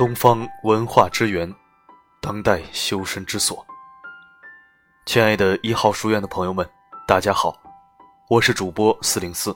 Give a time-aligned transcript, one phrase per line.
[0.00, 1.54] 东方文化之源，
[2.22, 3.66] 当代修身之所。
[5.04, 6.66] 亲爱的一号书院的朋友们，
[7.06, 7.54] 大家好，
[8.30, 9.54] 我是主播四零四。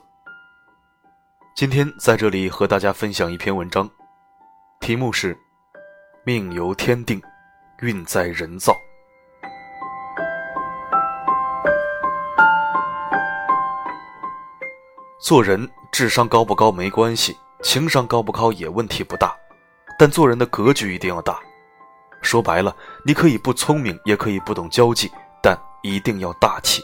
[1.56, 3.88] 今天在这里和大家分享一篇文章，
[4.80, 5.35] 题目是
[6.26, 7.22] “命由天定，
[7.81, 8.76] 运在人造”。
[15.22, 19.34] 做人智商高不高没关系，情商高不高也问题不大，
[19.98, 21.38] 但做人的格局一定要大。
[22.22, 25.10] 说白了，你可以不聪明，也可以不懂交际，
[25.42, 26.82] 但一定要大气。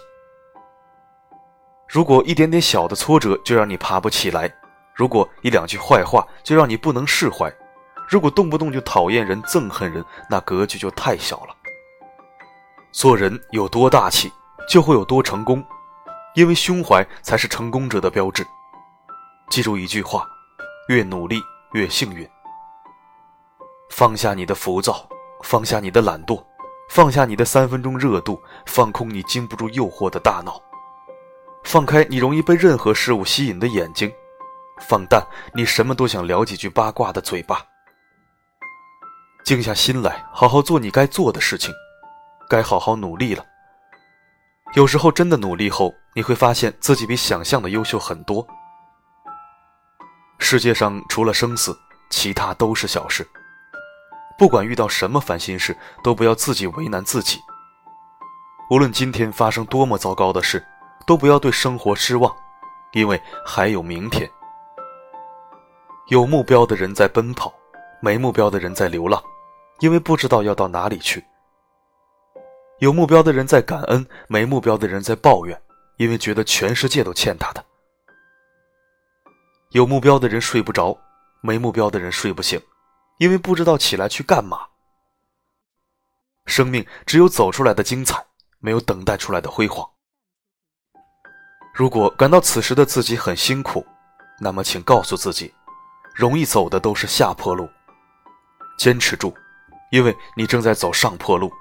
[1.88, 4.52] 如果一点点小的挫折就让你爬不起来，
[4.94, 7.52] 如果一两句坏话就让你不能释怀，
[8.08, 11.56] 如果动不动就讨厌人、憎恨人，那格局就太小了。
[12.92, 14.30] 做人有多大气，
[14.68, 15.64] 就会有多成功。
[16.34, 18.46] 因为胸怀才是成功者的标志。
[19.48, 20.28] 记住一句话：
[20.88, 21.40] 越努力
[21.72, 22.28] 越幸运。
[23.90, 25.06] 放下你的浮躁，
[25.42, 26.42] 放下你的懒惰，
[26.88, 30.62] 放下你的三分钟热度，放空你经不住诱惑的大脑，
[31.64, 34.10] 放开你容易被任何事物吸引的眼睛，
[34.80, 37.60] 放淡你什么都想聊几句八卦的嘴巴。
[39.44, 41.74] 静下心来，好好做你该做的事情，
[42.48, 43.44] 该好好努力了。
[44.74, 48.46] 有时候真的努力后，你会发现自己比想象的优秀很多。
[50.38, 51.76] 世界上除了生死，
[52.08, 53.26] 其他都是小事。
[54.40, 57.38] 不管遇到什么烦心事，都不要自己为难自己。
[58.70, 60.66] 无论今天发生多么糟糕的事，
[61.06, 62.34] 都不要对生活失望，
[62.92, 64.26] 因为还有明天。
[66.08, 67.52] 有目标的人在奔跑，
[68.00, 69.22] 没目标的人在流浪，
[69.80, 71.22] 因为不知道要到哪里去。
[72.78, 75.60] 有目标的人在感恩，没目标的人在抱怨，
[75.98, 77.62] 因为觉得全世界都欠他的。
[79.72, 80.96] 有目标的人睡不着，
[81.42, 82.58] 没目标的人睡不醒，
[83.20, 84.66] 因为不知道起来去干嘛。
[86.46, 88.24] 生命只有走出来的精彩，
[88.60, 89.86] 没有等待出来的辉煌。
[91.74, 93.86] 如果感到此时的自己很辛苦，
[94.40, 95.54] 那么请告诉自己，
[96.14, 97.68] 容易走的都是下坡路，
[98.78, 99.34] 坚持住，
[99.92, 101.52] 因为你正在走上坡路。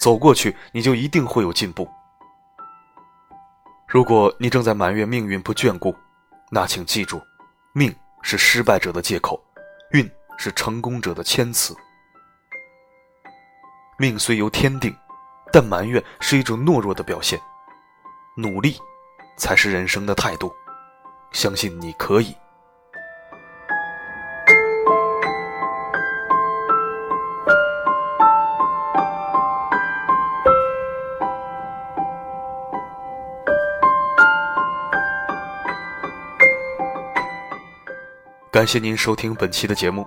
[0.00, 1.86] 走过去，你就一定会有进步。
[3.86, 5.94] 如果你正在埋怨命运不眷顾，
[6.50, 7.22] 那请记住，
[7.74, 9.40] 命是失败者的借口，
[10.36, 11.74] 是成功者的谦词。
[13.98, 14.94] 命虽由天定，
[15.52, 17.40] 但埋怨是一种懦弱的表现，
[18.36, 18.76] 努力
[19.36, 20.52] 才是人生的态度。
[21.32, 22.36] 相信你可以。
[38.52, 40.06] 感谢您收听本期的节目。